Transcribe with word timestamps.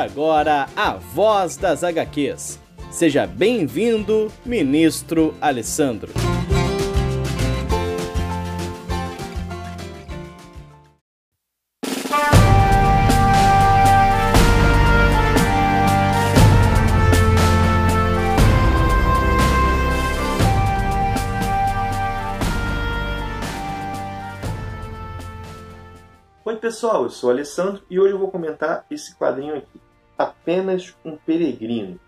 Agora 0.00 0.66
a 0.74 0.94
Voz 0.94 1.56
das 1.56 1.84
HQs. 1.84 2.58
Seja 2.90 3.26
bem-vindo, 3.26 4.32
ministro 4.44 5.34
Alessandro. 5.40 6.10
Oi 26.42 26.56
pessoal, 26.56 27.04
eu 27.04 27.10
sou 27.10 27.30
o 27.30 27.32
Alessandro 27.32 27.82
e 27.88 28.00
hoje 28.00 28.12
eu 28.12 28.18
vou 28.18 28.28
comentar 28.28 28.84
esse 28.90 29.14
quadrinho 29.14 29.56
aqui, 29.56 29.80
Apenas 30.20 30.94
um 31.02 31.16
Peregrino. 31.16 31.98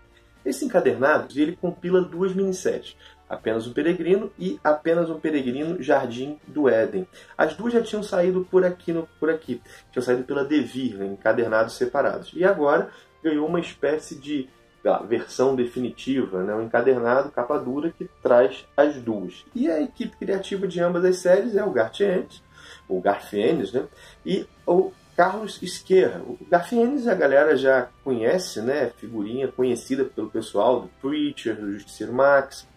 Esse 0.45 0.65
encadernado 0.65 1.33
ele 1.35 1.55
compila 1.55 1.99
duas 1.99 2.31
minisséries, 2.31 2.95
Apenas 3.27 3.65
um 3.65 3.73
Peregrino 3.73 4.31
e 4.37 4.59
Apenas 4.63 5.09
um 5.09 5.19
Peregrino 5.19 5.81
Jardim 5.81 6.39
do 6.45 6.69
Éden. 6.69 7.07
As 7.35 7.55
duas 7.55 7.73
já 7.73 7.81
tinham 7.81 8.03
saído 8.03 8.47
por 8.51 8.63
aqui, 8.63 8.93
no, 8.93 9.07
por 9.19 9.31
aqui, 9.31 9.59
tinham 9.91 10.03
saído 10.03 10.25
pela 10.25 10.45
Devir, 10.45 10.95
né, 10.95 11.07
encadernados 11.07 11.73
separados. 11.73 12.31
E 12.35 12.45
agora 12.45 12.91
ganhou 13.23 13.47
uma 13.47 13.59
espécie 13.59 14.13
de 14.13 14.47
lá, 14.83 15.01
versão 15.01 15.55
definitiva, 15.55 16.43
né, 16.43 16.53
um 16.53 16.61
encadernado 16.61 17.31
capa 17.31 17.57
dura 17.57 17.91
que 17.97 18.07
traz 18.21 18.63
as 18.77 18.95
duas. 18.97 19.43
E 19.55 19.67
a 19.71 19.81
equipe 19.81 20.15
criativa 20.17 20.67
de 20.67 20.79
ambas 20.79 21.03
as 21.03 21.17
séries 21.17 21.55
é 21.55 21.63
o 21.63 21.71
Gartientes, 21.71 22.43
o 22.87 23.01
Garfienes, 23.01 23.73
né? 23.73 23.87
E 24.23 24.45
o 24.67 24.91
Carlos 25.15 25.61
Esquerra. 25.61 26.21
O 26.21 26.37
Garfienes 26.49 27.07
a 27.07 27.13
galera 27.13 27.55
já 27.55 27.89
conhece, 28.03 28.61
né? 28.61 28.91
Figurinha 28.97 29.47
conhecida 29.47 30.05
pelo 30.05 30.29
pessoal 30.29 30.81
do 30.81 30.87
Preacher, 31.01 31.55
do 31.55 31.73
Justiceiro 31.73 32.13
Max. 32.13 32.67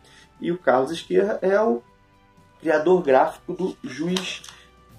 E 0.41 0.53
o 0.53 0.59
Carlos 0.59 0.91
Esquerra 0.91 1.39
é 1.41 1.61
o 1.61 1.83
criador 2.61 3.03
gráfico 3.03 3.53
do 3.53 3.77
Juiz 3.83 4.43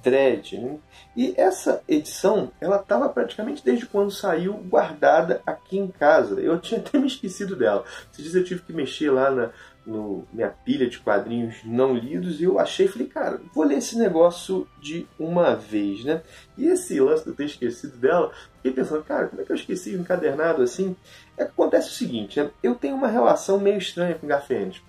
Dredd. 0.03 0.57
Né? 0.57 0.79
E 1.15 1.33
essa 1.37 1.83
edição, 1.87 2.51
ela 2.59 2.77
estava 2.77 3.09
praticamente 3.09 3.63
desde 3.63 3.85
quando 3.85 4.11
saiu 4.11 4.53
guardada 4.53 5.41
aqui 5.45 5.77
em 5.77 5.87
casa. 5.87 6.39
Eu 6.39 6.59
tinha 6.59 6.79
até 6.81 6.97
me 6.97 7.07
esquecido 7.07 7.55
dela. 7.55 7.83
Esses 8.11 8.23
dias 8.23 8.35
eu 8.35 8.43
tive 8.43 8.61
que 8.61 8.73
mexer 8.73 9.11
lá 9.11 9.29
na 9.29 9.51
no, 9.87 10.27
minha 10.33 10.49
pilha 10.49 10.89
de 10.89 10.99
quadrinhos 10.99 11.55
não 11.63 11.95
lidos 11.95 12.41
e 12.41 12.43
eu 12.43 12.59
achei, 12.59 12.89
falei, 12.89 13.07
cara, 13.07 13.39
vou 13.53 13.63
ler 13.63 13.77
esse 13.77 13.97
negócio 13.97 14.67
de 14.81 15.07
uma 15.17 15.55
vez, 15.55 16.03
né? 16.03 16.21
E 16.57 16.67
esse 16.67 16.99
lance 16.99 17.23
de 17.23 17.29
eu 17.29 17.35
ter 17.35 17.45
esquecido 17.45 17.97
dela, 17.97 18.31
fiquei 18.57 18.73
pensando, 18.73 19.03
cara, 19.03 19.27
como 19.27 19.41
é 19.41 19.45
que 19.45 19.51
eu 19.51 19.55
esqueci 19.55 19.95
o 19.95 20.01
encadernado 20.01 20.61
assim? 20.61 20.95
É 21.37 21.45
que 21.45 21.51
acontece 21.51 21.89
o 21.89 21.93
seguinte, 21.93 22.39
né? 22.39 22.51
Eu 22.61 22.75
tenho 22.75 22.95
uma 22.95 23.07
relação 23.07 23.59
meio 23.59 23.77
estranha 23.77 24.15
com 24.15 24.25
o 24.25 24.29
Garfiennes. 24.29 24.81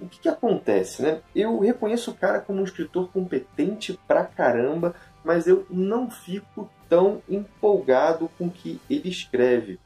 O 0.00 0.08
que, 0.08 0.18
que 0.18 0.28
acontece, 0.28 1.02
né? 1.02 1.20
Eu 1.34 1.60
reconheço 1.60 2.10
o 2.10 2.14
cara 2.14 2.40
como 2.40 2.60
um 2.60 2.64
escritor 2.64 3.08
competente 3.12 3.98
pra 4.08 4.24
caramba, 4.24 4.94
mas 5.22 5.46
eu 5.46 5.64
não 5.70 6.10
fico 6.10 6.68
tão 6.88 7.22
empolgado 7.28 8.28
com 8.36 8.46
o 8.46 8.50
que 8.50 8.80
ele 8.90 9.08
escreve. 9.08 9.78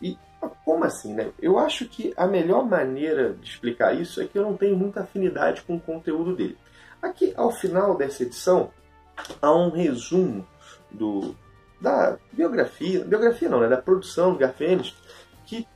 E 0.00 0.16
como 0.64 0.84
assim, 0.84 1.14
né? 1.14 1.30
Eu 1.40 1.58
acho 1.58 1.86
que 1.86 2.12
a 2.16 2.26
melhor 2.26 2.64
maneira 2.64 3.34
de 3.34 3.48
explicar 3.48 3.94
isso 3.94 4.20
é 4.20 4.26
que 4.26 4.38
eu 4.38 4.42
não 4.42 4.56
tenho 4.56 4.76
muita 4.76 5.00
afinidade 5.00 5.62
com 5.62 5.76
o 5.76 5.80
conteúdo 5.80 6.34
dele. 6.34 6.56
Aqui, 7.00 7.32
ao 7.36 7.50
final 7.50 7.96
dessa 7.96 8.22
edição, 8.22 8.70
há 9.40 9.52
um 9.52 9.70
resumo 9.70 10.46
do, 10.90 11.34
da 11.80 12.16
biografia, 12.32 13.04
biografia 13.04 13.48
não, 13.48 13.60
né? 13.60 13.68
Da 13.68 13.76
produção 13.76 14.32
do 14.32 14.38
Garfênis, 14.38 14.94
que 15.46 15.66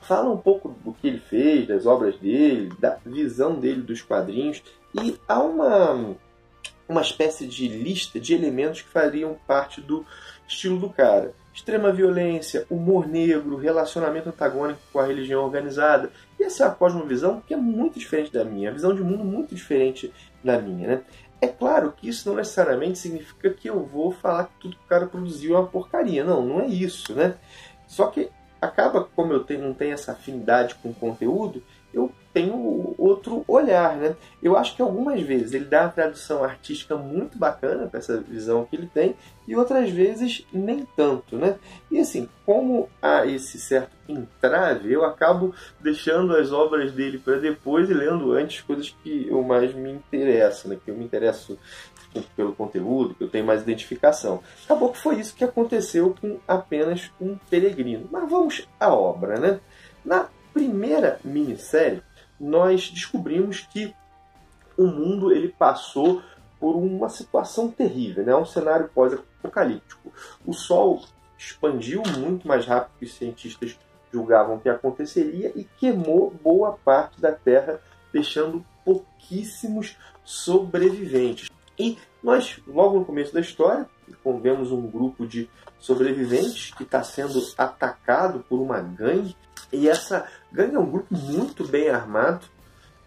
fala 0.00 0.30
um 0.30 0.38
pouco 0.38 0.68
do 0.84 0.92
que 0.92 1.08
ele 1.08 1.20
fez, 1.20 1.66
das 1.66 1.86
obras 1.86 2.16
dele, 2.18 2.72
da 2.78 2.98
visão 3.04 3.58
dele 3.58 3.82
dos 3.82 4.02
quadrinhos, 4.02 4.62
e 4.94 5.18
há 5.28 5.40
uma, 5.40 6.16
uma 6.88 7.00
espécie 7.00 7.46
de 7.46 7.68
lista 7.68 8.18
de 8.20 8.34
elementos 8.34 8.82
que 8.82 8.88
fariam 8.88 9.36
parte 9.46 9.80
do 9.80 10.04
estilo 10.46 10.78
do 10.78 10.90
cara 10.90 11.34
extrema 11.56 11.90
violência, 11.90 12.66
humor 12.70 13.08
negro, 13.08 13.56
relacionamento 13.56 14.28
antagônico 14.28 14.78
com 14.92 15.00
a 15.00 15.06
religião 15.06 15.42
organizada. 15.42 16.10
E 16.38 16.44
essa 16.44 16.64
é 16.64 16.66
uma 16.66 16.74
cosmovisão 16.74 17.42
que 17.44 17.54
é 17.54 17.56
muito 17.56 17.98
diferente 17.98 18.30
da 18.30 18.44
minha, 18.44 18.68
a 18.68 18.72
visão 18.72 18.94
de 18.94 19.02
mundo 19.02 19.24
muito 19.24 19.54
diferente 19.54 20.12
da 20.44 20.60
minha, 20.60 20.86
né? 20.86 21.02
É 21.40 21.48
claro 21.48 21.92
que 21.92 22.08
isso 22.08 22.28
não 22.28 22.36
necessariamente 22.36 22.98
significa 22.98 23.50
que 23.50 23.68
eu 23.68 23.82
vou 23.82 24.12
falar 24.12 24.44
que 24.44 24.60
tudo 24.60 24.76
que 24.76 24.84
o 24.84 24.88
cara 24.88 25.06
produziu 25.06 25.56
é 25.56 25.58
uma 25.58 25.66
porcaria. 25.66 26.24
Não, 26.24 26.44
não 26.44 26.60
é 26.60 26.66
isso, 26.66 27.14
né? 27.14 27.34
Só 27.86 28.06
que 28.06 28.30
acaba, 28.60 29.04
como 29.04 29.32
eu 29.32 29.44
tenho, 29.44 29.62
não 29.62 29.74
tenho 29.74 29.94
essa 29.94 30.12
afinidade 30.12 30.74
com 30.76 30.90
o 30.90 30.94
conteúdo, 30.94 31.62
né? 33.66 34.16
Eu 34.42 34.56
acho 34.56 34.74
que 34.76 34.82
algumas 34.82 35.20
vezes 35.20 35.52
ele 35.52 35.64
dá 35.64 35.82
uma 35.82 35.90
tradução 35.90 36.42
artística 36.42 36.96
muito 36.96 37.38
bacana 37.38 37.86
para 37.86 37.98
essa 37.98 38.20
visão 38.20 38.64
que 38.64 38.76
ele 38.76 38.86
tem 38.86 39.14
e 39.46 39.54
outras 39.54 39.90
vezes 39.90 40.46
nem 40.52 40.86
tanto, 40.96 41.36
né? 41.36 41.56
E 41.90 41.98
assim, 41.98 42.28
como 42.44 42.88
há 43.00 43.26
esse 43.26 43.58
certo 43.58 43.96
entrave, 44.08 44.92
eu 44.92 45.04
acabo 45.04 45.54
deixando 45.80 46.36
as 46.36 46.52
obras 46.52 46.92
dele 46.92 47.18
para 47.18 47.36
depois 47.36 47.90
e 47.90 47.94
lendo 47.94 48.32
antes 48.32 48.60
coisas 48.60 48.94
que 49.02 49.26
eu 49.28 49.42
mais 49.42 49.74
me 49.74 49.90
interesso, 49.92 50.68
né? 50.68 50.78
Que 50.84 50.90
eu 50.90 50.96
me 50.96 51.04
interesso 51.04 51.58
pelo 52.34 52.54
conteúdo, 52.54 53.14
que 53.14 53.24
eu 53.24 53.28
tenho 53.28 53.44
mais 53.44 53.62
identificação. 53.62 54.42
Acabou 54.64 54.90
que 54.90 54.98
foi 54.98 55.16
isso 55.16 55.34
que 55.34 55.44
aconteceu 55.44 56.14
com 56.20 56.38
apenas 56.46 57.10
um 57.20 57.36
peregrino. 57.50 58.08
Mas 58.10 58.30
vamos 58.30 58.68
à 58.80 58.92
obra, 58.92 59.38
né? 59.38 59.60
Na 60.04 60.28
primeira 60.52 61.20
minissérie, 61.22 62.02
nós 62.38 62.90
descobrimos 62.90 63.60
que 63.60 63.94
o 64.76 64.86
mundo 64.86 65.32
ele 65.32 65.48
passou 65.48 66.22
por 66.58 66.76
uma 66.76 67.08
situação 67.08 67.70
terrível, 67.70 68.24
né? 68.24 68.34
um 68.34 68.44
cenário 68.44 68.88
pós-apocalíptico. 68.94 70.12
O 70.44 70.52
Sol 70.52 71.04
expandiu 71.38 72.02
muito 72.18 72.46
mais 72.48 72.66
rápido 72.66 72.98
que 72.98 73.04
os 73.04 73.14
cientistas 73.14 73.78
julgavam 74.12 74.58
que 74.58 74.68
aconteceria 74.68 75.52
e 75.54 75.64
queimou 75.64 76.30
boa 76.42 76.72
parte 76.72 77.20
da 77.20 77.32
Terra, 77.32 77.80
deixando 78.12 78.64
pouquíssimos 78.84 79.96
sobreviventes. 80.24 81.50
E 81.78 81.98
nós, 82.22 82.58
logo 82.66 82.98
no 82.98 83.04
começo 83.04 83.34
da 83.34 83.40
história, 83.40 83.88
vemos 84.40 84.72
um 84.72 84.86
grupo 84.86 85.26
de 85.26 85.48
sobreviventes 85.78 86.72
que 86.72 86.84
está 86.84 87.02
sendo 87.02 87.38
atacado 87.58 88.44
por 88.48 88.60
uma 88.60 88.80
gangue 88.80 89.36
e 89.72 89.88
essa 89.88 90.26
gangue 90.52 90.76
é 90.76 90.78
um 90.78 90.90
grupo 90.90 91.14
muito 91.14 91.66
bem 91.66 91.88
armado. 91.88 92.46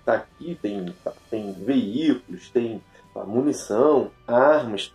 Tá 0.05 0.15
aqui, 0.15 0.57
tem, 0.61 0.93
tem 1.29 1.53
veículos, 1.53 2.49
tem 2.49 2.81
munição, 3.15 4.11
armas. 4.27 4.91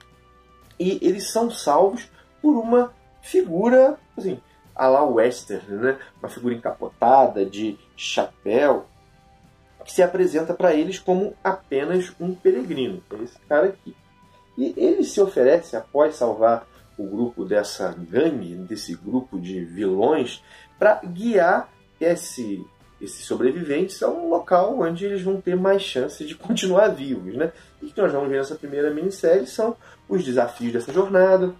E 0.78 0.98
eles 1.02 1.30
são 1.30 1.50
salvos 1.50 2.08
por 2.40 2.56
uma 2.56 2.92
figura, 3.22 3.98
assim, 4.16 4.40
a 4.74 4.88
la 4.88 5.04
western, 5.04 5.76
né? 5.76 5.98
Uma 6.20 6.28
figura 6.28 6.54
encapotada, 6.54 7.44
de 7.44 7.78
chapéu, 7.96 8.86
que 9.84 9.92
se 9.92 10.02
apresenta 10.02 10.54
para 10.54 10.74
eles 10.74 10.98
como 10.98 11.34
apenas 11.44 12.12
um 12.18 12.34
peregrino. 12.34 13.02
É 13.12 13.22
esse 13.22 13.38
cara 13.40 13.66
aqui. 13.68 13.94
E 14.56 14.74
ele 14.76 15.04
se 15.04 15.20
oferece, 15.20 15.76
após 15.76 16.16
salvar 16.16 16.66
o 16.96 17.06
grupo 17.06 17.44
dessa 17.44 17.92
gangue, 17.92 18.54
desse 18.56 18.94
grupo 18.94 19.38
de 19.38 19.64
vilões, 19.64 20.42
para 20.78 21.00
guiar 21.04 21.68
esse, 22.00 22.64
esses 23.00 23.24
sobreviventes 23.24 24.02
a 24.02 24.08
um 24.08 24.28
local 24.28 24.80
onde 24.80 25.04
eles 25.04 25.22
vão 25.22 25.40
ter 25.40 25.56
mais 25.56 25.82
chance 25.82 26.24
de 26.24 26.34
continuar 26.36 26.88
vivos. 26.88 27.34
Né? 27.34 27.52
E 27.82 27.86
que 27.86 28.00
nós 28.00 28.12
vamos 28.12 28.28
ver 28.28 28.38
nessa 28.38 28.54
primeira 28.54 28.92
minissérie 28.92 29.46
são 29.46 29.76
os 30.08 30.24
desafios 30.24 30.72
dessa 30.72 30.92
jornada. 30.92 31.54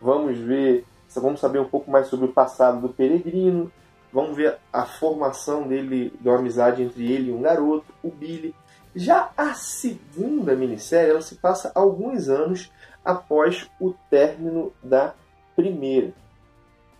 Vamos 0.00 0.38
ver, 0.38 0.84
vamos 1.14 1.40
saber 1.40 1.58
um 1.58 1.68
pouco 1.68 1.90
mais 1.90 2.06
sobre 2.06 2.26
o 2.26 2.32
passado 2.32 2.80
do 2.80 2.88
peregrino. 2.88 3.70
Vamos 4.12 4.36
ver 4.36 4.56
a 4.72 4.84
formação 4.84 5.68
dele, 5.68 6.12
da 6.20 6.34
amizade 6.34 6.82
entre 6.82 7.10
ele 7.10 7.30
e 7.30 7.32
um 7.32 7.42
garoto, 7.42 7.92
o 8.02 8.10
Billy. 8.10 8.54
Já 8.94 9.30
a 9.36 9.54
segunda 9.54 10.56
minissérie 10.56 11.10
ela 11.10 11.20
se 11.20 11.36
passa 11.36 11.70
alguns 11.76 12.28
anos 12.28 12.72
após 13.04 13.68
o 13.80 13.94
término 14.10 14.72
da 14.82 15.14
primeira. 15.56 16.12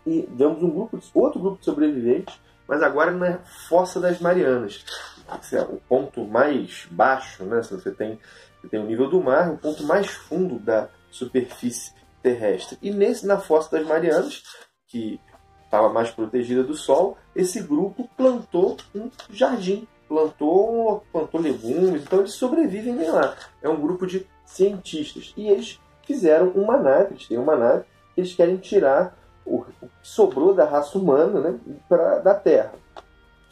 e 0.07 0.29
vemos 0.31 0.63
um 0.63 0.71
grupo, 0.71 0.99
outro 1.15 1.41
grupo 1.41 1.59
de 1.59 1.65
sobreviventes, 1.65 2.39
mas 2.67 2.83
agora 2.83 3.11
na 3.11 3.39
Fossa 3.69 4.01
das 4.01 4.21
Marianas. 4.21 4.85
É 5.53 5.61
o 5.63 5.81
ponto 5.89 6.25
mais 6.25 6.87
baixo, 6.91 7.45
né? 7.45 7.63
Se 7.63 7.73
você 7.73 7.91
tem, 7.91 8.19
você 8.61 8.69
tem 8.69 8.81
o 8.81 8.87
nível 8.87 9.09
do 9.09 9.23
mar, 9.23 9.51
o 9.51 9.59
ponto 9.59 9.85
mais 9.85 10.09
fundo 10.09 10.59
da 10.59 10.89
superfície 11.11 11.93
terrestre. 12.23 12.79
E 12.83 12.91
nesse, 12.91 13.27
na 13.27 13.39
Fossa 13.39 13.77
das 13.77 13.87
Marianas, 13.87 14.43
que 14.89 15.21
estava 15.65 15.89
mais 15.89 16.11
protegida 16.11 16.65
do 16.65 16.75
sol, 16.75 17.17
esse 17.35 17.63
grupo 17.63 18.09
plantou 18.17 18.77
um 18.95 19.11
jardim, 19.31 19.87
plantou, 20.09 21.05
plantou 21.13 21.41
legumes, 21.41 22.03
então 22.03 22.21
eles 22.21 22.33
sobrevivem 22.33 23.09
lá. 23.09 23.37
É 23.63 23.69
um 23.69 23.81
grupo 23.81 24.07
de 24.07 24.27
cientistas. 24.45 25.33
E 25.37 25.49
eles 25.49 25.79
fizeram 26.11 26.49
uma 26.49 26.77
nave, 26.77 27.13
eles 27.13 27.29
têm 27.29 27.39
uma 27.39 27.55
nave, 27.55 27.85
eles 28.17 28.35
querem 28.35 28.57
tirar 28.57 29.17
o, 29.47 29.63
que 29.63 29.73
sobrou 30.03 30.53
da 30.53 30.65
raça 30.65 30.99
humana 30.99 31.41
né, 31.41 31.59
pra, 31.89 32.19
da 32.19 32.35
Terra. 32.35 32.73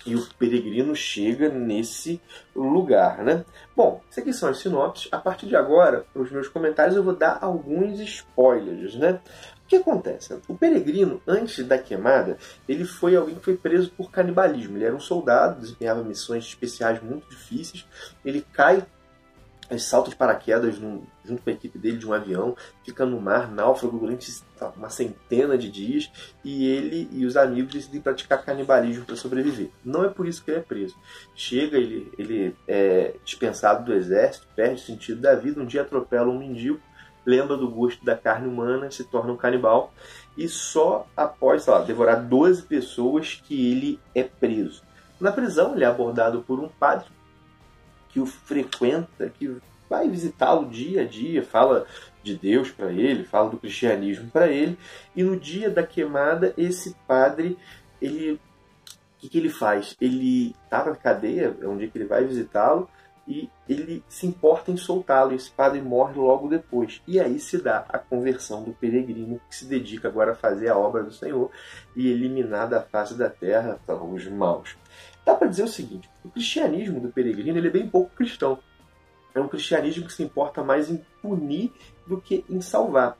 E 0.04 0.16
o 0.16 0.26
peregrino 0.38 0.94
chega 0.94 1.48
nesse 1.48 2.20
lugar, 2.54 3.22
né? 3.22 3.44
Bom, 3.76 4.00
isso 4.10 4.18
aqui 4.18 4.32
são 4.32 4.48
as 4.48 4.58
sinopses. 4.58 5.08
A 5.12 5.18
partir 5.18 5.46
de 5.46 5.54
agora, 5.54 6.04
para 6.12 6.22
os 6.22 6.30
meus 6.32 6.48
comentários, 6.48 6.96
eu 6.96 7.02
vou 7.02 7.14
dar 7.14 7.38
alguns 7.40 8.00
spoilers, 8.00 8.96
né? 8.96 9.20
O 9.64 9.68
que 9.68 9.76
acontece? 9.76 10.36
O 10.48 10.56
peregrino, 10.56 11.20
antes 11.26 11.64
da 11.64 11.78
queimada, 11.78 12.38
ele 12.68 12.84
foi 12.84 13.14
alguém 13.14 13.34
que 13.34 13.44
foi 13.44 13.56
preso 13.56 13.90
por 13.90 14.10
canibalismo. 14.10 14.78
Ele 14.78 14.84
era 14.84 14.96
um 14.96 15.00
soldado, 15.00 15.60
desempenhava 15.60 16.02
missões 16.02 16.44
especiais 16.44 17.02
muito 17.02 17.28
difíceis. 17.28 17.86
Ele 18.24 18.44
cai 18.52 18.84
ele 19.70 19.80
salta 19.80 20.10
de 20.10 20.16
paraquedas 20.16 20.78
num, 20.78 21.02
junto 21.24 21.42
com 21.42 21.50
a 21.50 21.52
equipe 21.52 21.78
dele 21.78 21.98
de 21.98 22.06
um 22.06 22.12
avião, 22.12 22.56
fica 22.84 23.04
no 23.04 23.20
mar, 23.20 23.50
náufrago 23.50 23.98
durante 23.98 24.32
uma 24.76 24.88
centena 24.88 25.58
de 25.58 25.70
dias 25.70 26.10
e 26.44 26.66
ele 26.66 27.08
e 27.12 27.26
os 27.26 27.36
amigos 27.36 27.72
decidem 27.72 28.00
praticar 28.00 28.44
canibalismo 28.44 29.04
para 29.04 29.16
sobreviver. 29.16 29.70
Não 29.84 30.04
é 30.04 30.08
por 30.08 30.26
isso 30.26 30.42
que 30.42 30.50
ele 30.50 30.60
é 30.60 30.62
preso. 30.62 30.96
Chega, 31.34 31.76
ele, 31.76 32.10
ele 32.18 32.56
é 32.66 33.14
dispensado 33.24 33.84
do 33.84 33.92
exército, 33.92 34.46
perde 34.56 34.82
o 34.82 34.84
sentido 34.84 35.20
da 35.20 35.34
vida, 35.34 35.60
um 35.60 35.66
dia 35.66 35.82
atropela 35.82 36.28
um 36.28 36.38
mendigo, 36.38 36.80
lembra 37.26 37.56
do 37.56 37.68
gosto 37.68 38.02
da 38.04 38.16
carne 38.16 38.48
humana, 38.48 38.90
se 38.90 39.04
torna 39.04 39.32
um 39.32 39.36
canibal 39.36 39.92
e 40.36 40.48
só 40.48 41.06
após 41.14 41.66
lá, 41.66 41.80
devorar 41.80 42.22
12 42.24 42.62
pessoas 42.62 43.42
que 43.44 43.70
ele 43.70 44.00
é 44.14 44.22
preso. 44.22 44.82
Na 45.20 45.32
prisão, 45.32 45.74
ele 45.74 45.84
é 45.84 45.86
abordado 45.86 46.42
por 46.42 46.60
um 46.60 46.68
padre 46.68 47.08
que 48.08 48.20
o 48.20 48.26
frequenta, 48.26 49.28
que 49.28 49.56
vai 49.88 50.08
visitá-lo 50.08 50.68
dia 50.68 51.02
a 51.02 51.04
dia, 51.04 51.42
fala 51.42 51.86
de 52.22 52.36
Deus 52.36 52.70
para 52.70 52.92
ele, 52.92 53.24
fala 53.24 53.50
do 53.50 53.58
cristianismo 53.58 54.30
para 54.30 54.48
ele, 54.48 54.78
e 55.16 55.22
no 55.22 55.38
dia 55.38 55.70
da 55.70 55.82
queimada 55.82 56.52
esse 56.56 56.94
padre, 57.06 57.56
ele 58.00 58.40
o 59.18 59.20
que, 59.20 59.28
que 59.28 59.38
ele 59.38 59.48
faz? 59.48 59.96
Ele 60.00 60.54
está 60.62 60.84
na 60.84 60.94
cadeia, 60.94 61.56
é 61.60 61.66
um 61.66 61.76
dia 61.76 61.88
que 61.88 61.98
ele 61.98 62.04
vai 62.04 62.24
visitá-lo, 62.24 62.88
e 63.26 63.50
ele 63.68 64.02
se 64.08 64.26
importa 64.26 64.70
em 64.70 64.76
soltá-lo. 64.76 65.34
Esse 65.34 65.50
padre 65.50 65.82
morre 65.82 66.14
logo 66.14 66.48
depois. 66.48 67.02
E 67.06 67.20
aí 67.20 67.38
se 67.38 67.58
dá 67.58 67.84
a 67.88 67.98
conversão 67.98 68.62
do 68.62 68.72
peregrino 68.72 69.40
que 69.48 69.54
se 69.54 69.66
dedica 69.66 70.08
agora 70.08 70.32
a 70.32 70.36
fazer 70.36 70.68
a 70.68 70.78
obra 70.78 71.02
do 71.02 71.12
Senhor 71.12 71.50
e 71.94 72.08
eliminar 72.08 72.68
da 72.68 72.80
face 72.80 73.14
da 73.14 73.28
terra 73.28 73.78
os 73.86 74.26
maus. 74.28 74.76
Dá 75.28 75.34
para 75.34 75.48
dizer 75.48 75.64
o 75.64 75.68
seguinte: 75.68 76.08
o 76.24 76.30
cristianismo 76.30 77.00
do 77.00 77.10
peregrino 77.10 77.58
ele 77.58 77.68
é 77.68 77.70
bem 77.70 77.86
pouco 77.86 78.16
cristão. 78.16 78.58
É 79.34 79.38
um 79.38 79.46
cristianismo 79.46 80.06
que 80.06 80.12
se 80.14 80.22
importa 80.22 80.64
mais 80.64 80.90
em 80.90 81.04
punir 81.20 81.70
do 82.06 82.18
que 82.18 82.46
em 82.48 82.62
salvar. 82.62 83.14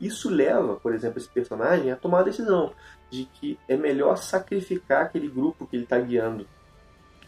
Isso 0.00 0.30
leva, 0.30 0.76
por 0.76 0.94
exemplo, 0.94 1.18
esse 1.18 1.28
personagem 1.28 1.92
a 1.92 1.96
tomar 1.96 2.20
a 2.20 2.22
decisão 2.22 2.72
de 3.10 3.26
que 3.34 3.58
é 3.68 3.76
melhor 3.76 4.16
sacrificar 4.16 5.02
aquele 5.02 5.28
grupo 5.28 5.66
que 5.66 5.76
ele 5.76 5.82
está 5.82 5.98
guiando 5.98 6.48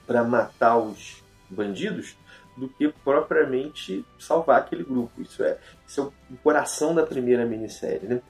para 0.06 0.24
matar 0.24 0.78
os 0.78 1.22
bandidos 1.50 2.16
do 2.56 2.70
que 2.70 2.88
propriamente 2.88 4.02
salvar 4.18 4.60
aquele 4.60 4.82
grupo. 4.82 5.20
Isso 5.20 5.44
é, 5.44 5.58
isso 5.86 6.00
é 6.00 6.32
o 6.32 6.36
coração 6.38 6.94
da 6.94 7.04
primeira 7.04 7.44
minissérie. 7.44 8.08
Né? 8.08 8.22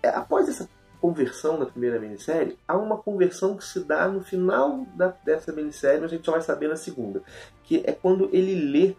É, 0.00 0.10
após 0.10 0.48
essa 0.48 0.70
conversão 1.00 1.58
na 1.58 1.66
primeira 1.66 1.98
minissérie, 1.98 2.58
há 2.68 2.76
uma 2.76 2.96
conversão 2.96 3.56
que 3.56 3.64
se 3.64 3.80
dá 3.80 4.06
no 4.06 4.20
final 4.20 4.86
da, 4.94 5.08
dessa 5.24 5.52
minissérie, 5.52 6.00
mas 6.00 6.12
a 6.12 6.14
gente 6.14 6.24
só 6.24 6.32
vai 6.32 6.42
saber 6.42 6.68
na 6.68 6.76
segunda, 6.76 7.22
que 7.64 7.82
é 7.86 7.92
quando 7.92 8.28
ele 8.32 8.54
lê 8.54 8.94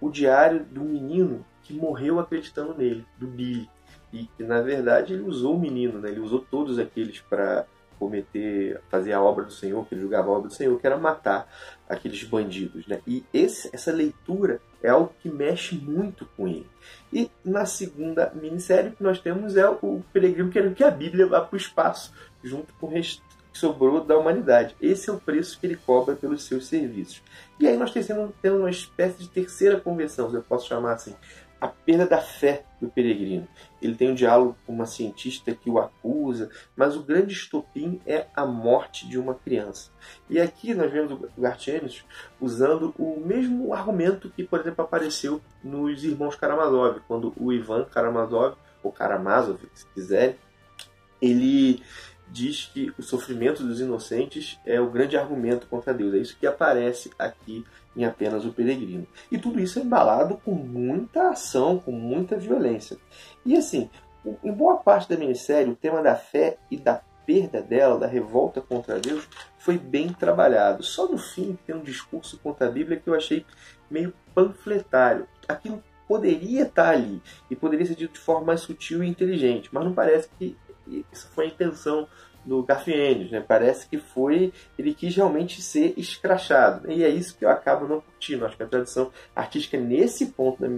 o 0.00 0.10
diário 0.10 0.64
do 0.64 0.82
menino 0.82 1.44
que 1.62 1.72
morreu 1.72 2.20
acreditando 2.20 2.74
nele, 2.74 3.04
do 3.18 3.26
Billy. 3.26 3.68
E 4.12 4.26
que 4.36 4.44
na 4.44 4.60
verdade 4.60 5.14
ele 5.14 5.22
usou 5.22 5.56
o 5.56 5.60
menino, 5.60 5.98
né? 5.98 6.10
ele 6.10 6.20
usou 6.20 6.40
todos 6.40 6.78
aqueles 6.78 7.20
para 7.20 7.66
cometer, 7.98 8.80
fazer 8.88 9.12
a 9.12 9.22
obra 9.22 9.44
do 9.44 9.52
Senhor, 9.52 9.86
que 9.86 9.94
ele 9.94 10.02
julgava 10.02 10.28
a 10.28 10.32
obra 10.32 10.48
do 10.48 10.54
Senhor, 10.54 10.78
que 10.78 10.86
era 10.86 10.96
matar 10.96 11.48
aqueles 11.88 12.22
bandidos. 12.24 12.86
Né? 12.86 13.00
E 13.06 13.24
esse, 13.32 13.70
essa 13.72 13.92
leitura 13.92 14.60
é 14.82 14.88
algo 14.88 15.12
que 15.20 15.28
mexe 15.28 15.74
muito 15.74 16.26
com 16.36 16.46
ele. 16.46 16.68
E 17.12 17.30
na 17.44 17.66
segunda 17.66 18.32
minissérie 18.34 18.92
que 18.92 19.02
nós 19.02 19.18
temos 19.18 19.56
é 19.56 19.68
o 19.68 20.02
peregrino 20.12 20.50
querendo 20.50 20.74
que 20.74 20.84
a 20.84 20.90
Bíblia 20.90 21.26
vá 21.26 21.40
para 21.40 21.54
o 21.54 21.58
espaço, 21.58 22.12
junto 22.42 22.72
com 22.74 22.86
o 22.86 22.90
resto 22.90 23.22
que 23.52 23.58
sobrou 23.58 24.04
da 24.04 24.16
humanidade. 24.16 24.76
Esse 24.80 25.08
é 25.08 25.12
o 25.12 25.18
preço 25.18 25.58
que 25.58 25.66
ele 25.66 25.76
cobra 25.76 26.14
pelos 26.14 26.44
seus 26.44 26.66
serviços. 26.66 27.22
E 27.58 27.66
aí 27.66 27.76
nós 27.76 27.92
temos 27.92 28.32
uma 28.44 28.70
espécie 28.70 29.18
de 29.18 29.28
terceira 29.28 29.80
conversão, 29.80 30.30
se 30.30 30.36
eu 30.36 30.42
posso 30.42 30.68
chamar 30.68 30.92
assim, 30.92 31.14
a 31.60 31.68
perda 31.68 32.06
da 32.06 32.18
fé 32.18 32.64
do 32.80 32.88
peregrino. 32.88 33.48
Ele 33.80 33.94
tem 33.94 34.10
um 34.10 34.14
diálogo 34.14 34.56
com 34.66 34.72
uma 34.72 34.86
cientista 34.86 35.54
que 35.54 35.70
o 35.70 35.78
acusa, 35.78 36.50
mas 36.76 36.96
o 36.96 37.02
grande 37.02 37.32
estopim 37.32 38.00
é 38.06 38.26
a 38.34 38.44
morte 38.44 39.08
de 39.08 39.18
uma 39.18 39.34
criança. 39.34 39.90
E 40.28 40.38
aqui 40.40 40.74
nós 40.74 40.92
vemos 40.92 41.12
o 41.12 41.40
Gartienes 41.40 42.04
usando 42.40 42.94
o 42.98 43.20
mesmo 43.20 43.72
argumento 43.72 44.30
que, 44.30 44.44
por 44.44 44.60
exemplo, 44.60 44.84
apareceu 44.84 45.40
nos 45.62 46.04
Irmãos 46.04 46.36
Karamazov, 46.36 47.00
quando 47.08 47.32
o 47.36 47.52
Ivan 47.52 47.84
Karamazov, 47.84 48.56
ou 48.82 48.92
Karamazov, 48.92 49.58
se 49.74 49.86
quiser, 49.94 50.36
ele 51.20 51.82
diz 52.28 52.70
que 52.72 52.92
o 52.98 53.02
sofrimento 53.02 53.62
dos 53.62 53.80
inocentes 53.80 54.58
é 54.66 54.80
o 54.80 54.90
grande 54.90 55.16
argumento 55.16 55.66
contra 55.66 55.94
Deus. 55.94 56.14
É 56.14 56.18
isso 56.18 56.36
que 56.36 56.46
aparece 56.46 57.10
aqui 57.18 57.64
em 57.96 58.04
apenas 58.04 58.44
o 58.44 58.52
peregrino. 58.52 59.06
E 59.30 59.38
tudo 59.38 59.58
isso 59.58 59.78
é 59.78 59.82
embalado 59.82 60.36
com 60.44 60.52
muita 60.52 61.30
ação, 61.30 61.78
com 61.78 61.92
muita 61.92 62.36
violência. 62.36 62.98
E 63.44 63.56
assim, 63.56 63.88
em 64.44 64.52
boa 64.52 64.76
parte 64.76 65.08
da 65.08 65.16
minissérie, 65.16 65.72
o 65.72 65.76
tema 65.76 66.02
da 66.02 66.14
fé 66.14 66.58
e 66.70 66.76
da 66.76 67.00
perda 67.26 67.60
dela, 67.60 67.98
da 67.98 68.06
revolta 68.06 68.60
contra 68.60 69.00
Deus, 69.00 69.28
foi 69.58 69.76
bem 69.76 70.12
trabalhado. 70.12 70.82
Só 70.82 71.08
no 71.08 71.18
fim 71.18 71.58
tem 71.66 71.74
um 71.74 71.82
discurso 71.82 72.38
contra 72.38 72.68
a 72.68 72.70
Bíblia 72.70 72.98
que 72.98 73.08
eu 73.08 73.14
achei 73.14 73.44
meio 73.90 74.12
panfletário. 74.34 75.26
Aquilo 75.48 75.82
poderia 76.06 76.62
estar 76.62 76.90
ali 76.90 77.20
e 77.50 77.56
poderia 77.56 77.84
ser 77.84 77.96
dito 77.96 78.14
de 78.14 78.20
forma 78.20 78.46
mais 78.46 78.60
sutil 78.60 79.02
e 79.02 79.08
inteligente, 79.08 79.68
mas 79.72 79.84
não 79.84 79.92
parece 79.92 80.28
que 80.38 80.56
isso 81.12 81.28
foi 81.34 81.46
a 81.46 81.48
intenção 81.48 82.06
do 82.46 82.62
Garfienes, 82.62 83.30
né? 83.30 83.44
Parece 83.46 83.88
que 83.88 83.98
foi 83.98 84.52
ele 84.78 84.94
quis 84.94 85.14
realmente 85.14 85.60
ser 85.60 85.92
escrachado 85.96 86.90
e 86.90 87.02
é 87.02 87.08
isso 87.08 87.36
que 87.36 87.44
eu 87.44 87.50
acabo 87.50 87.86
não 87.86 88.00
curtindo. 88.00 88.46
Acho 88.46 88.56
que 88.56 88.62
a 88.62 88.68
tradução 88.68 89.10
artística 89.34 89.76
nesse 89.76 90.26
ponto 90.26 90.62
da, 90.62 90.68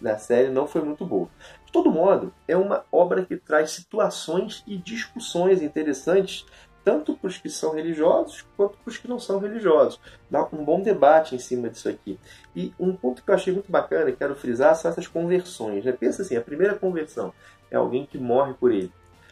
da 0.00 0.18
série 0.18 0.48
não 0.48 0.66
foi 0.66 0.82
muito 0.82 1.04
boa. 1.04 1.28
De 1.66 1.72
todo 1.72 1.90
modo, 1.90 2.32
é 2.48 2.56
uma 2.56 2.84
obra 2.90 3.24
que 3.24 3.36
traz 3.36 3.70
situações 3.72 4.64
e 4.66 4.76
discussões 4.78 5.60
interessantes 5.60 6.46
tanto 6.88 7.14
para 7.14 7.28
os 7.28 7.36
que 7.36 7.50
são 7.50 7.74
religiosos 7.74 8.46
quanto 8.56 8.78
para 8.78 8.88
os 8.88 8.96
que 8.96 9.06
não 9.06 9.18
são 9.18 9.38
religiosos. 9.38 10.00
Dá 10.30 10.48
um 10.50 10.64
bom 10.64 10.80
debate 10.80 11.34
em 11.34 11.38
cima 11.38 11.68
disso 11.68 11.86
aqui. 11.86 12.18
E 12.56 12.72
um 12.80 12.96
ponto 12.96 13.22
que 13.22 13.30
eu 13.30 13.34
achei 13.34 13.52
muito 13.52 13.70
bacana, 13.70 14.10
quero 14.10 14.34
frisar, 14.34 14.74
são 14.74 14.90
essas 14.90 15.06
conversões. 15.06 15.84
Né? 15.84 15.92
Pensa 15.92 16.22
assim, 16.22 16.34
a 16.34 16.40
primeira 16.40 16.74
conversão 16.76 17.34
é 17.70 17.76
alguém 17.76 18.06
que 18.06 18.16
morre 18.16 18.54
por 18.54 18.72
ele. 18.72 18.90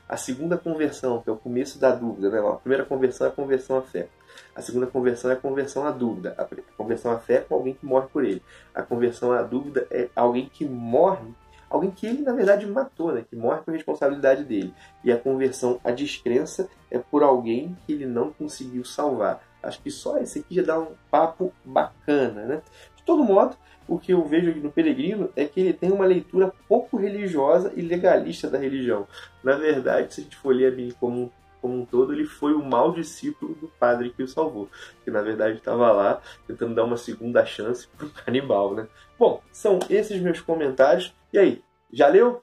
A 0.09 0.17
segunda 0.17 0.57
conversão, 0.57 1.21
que 1.21 1.29
é 1.29 1.33
o 1.33 1.37
começo 1.37 1.81
da 1.81 1.91
dúvida, 1.93 2.31
né? 2.31 2.39
a 2.39 2.53
primeira 2.53 2.85
conversão 2.85 3.27
é 3.27 3.31
a 3.31 3.33
conversão 3.33 3.77
à 3.77 3.83
fé. 3.83 4.09
A 4.55 4.63
segunda 4.63 4.87
conversão 4.87 5.31
é 5.31 5.35
a 5.35 5.37
conversão 5.37 5.85
à 5.85 5.91
dúvida. 5.91 6.35
A 6.39 6.47
conversão 6.77 7.11
à 7.11 7.19
fé 7.19 7.35
é 7.35 7.41
com 7.41 7.57
alguém 7.57 7.75
que 7.75 7.85
morre 7.85 8.07
por 8.13 8.25
ele. 8.25 8.43
A 8.73 8.83
conversão 8.83 9.33
à 9.33 9.43
dúvida 9.43 9.87
é 9.91 10.09
alguém 10.15 10.49
que 10.49 10.65
morre, 10.65 11.35
alguém 11.69 11.91
que 11.91 12.07
ele 12.07 12.23
na 12.23 12.33
verdade 12.33 12.65
matou, 12.67 13.13
né? 13.13 13.25
que 13.29 13.35
morre 13.35 13.63
por 13.63 13.75
responsabilidade 13.75 14.45
dele. 14.45 14.73
E 15.03 15.11
a 15.11 15.19
conversão 15.19 15.81
à 15.83 15.91
descrença 15.91 16.69
é 16.89 16.99
por 16.99 17.25
alguém 17.25 17.77
que 17.85 17.93
ele 17.93 18.07
não 18.07 18.33
conseguiu 18.33 18.85
salvar. 18.85 19.43
Acho 19.61 19.83
que 19.83 19.91
só 19.91 20.19
esse 20.19 20.39
aqui 20.39 20.55
já 20.55 20.63
dá 20.63 20.79
um 20.79 20.95
papo 21.11 21.53
bacana, 21.65 22.45
né? 22.45 22.63
Todo 23.07 23.23
modo, 23.23 23.57
o 23.89 23.99
que 23.99 24.13
eu 24.13 24.25
vejo 24.25 24.53
no 24.57 24.71
Peregrino 24.71 25.31
é 25.37 25.45
que 25.45 25.61
ele 25.61 25.73
tem 25.73 25.93
uma 25.93 26.05
leitura 26.05 26.53
pouco 26.69 26.97
religiosa 26.97 27.73
e 27.77 27.81
legalista 27.81 28.51
da 28.51 28.59
religião. 28.59 29.07
Na 29.45 29.55
verdade, 29.55 30.13
se 30.13 30.21
a 30.21 30.25
gente 30.25 30.37
for 30.37 30.55
ler 30.55 30.67
a 30.67 30.71
Bíblia 30.71 30.97
como, 30.99 31.33
como 31.63 31.81
um 31.81 31.85
todo, 31.85 32.13
ele 32.13 32.25
foi 32.25 32.53
o 32.53 32.65
mau 32.65 32.93
discípulo 32.93 33.55
do 33.55 33.69
padre 33.69 34.11
que 34.11 34.25
o 34.25 34.29
salvou. 34.29 34.69
Que 35.05 35.11
na 35.11 35.23
verdade 35.23 35.59
estava 35.59 35.93
lá 35.93 36.21
tentando 36.49 36.75
dar 36.75 36.85
uma 36.85 36.97
segunda 36.97 37.47
chance 37.47 37.87
para 37.97 38.07
o 38.07 38.11
canibal, 38.25 38.75
né? 38.75 38.89
Bom, 39.17 39.41
são 39.53 39.79
esses 39.89 40.21
meus 40.21 40.41
comentários. 40.41 41.15
E 41.33 41.39
aí, 41.39 41.63
já 41.93 42.09
leu? 42.09 42.43